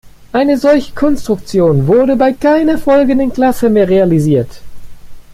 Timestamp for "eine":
0.33-0.57